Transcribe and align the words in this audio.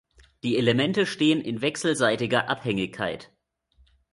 Die 0.41 0.57
Elemente 0.57 1.05
stehen 1.05 1.39
in 1.41 1.61
wechselseitiger 1.61 2.49
Abhängigkeit. 2.49 3.31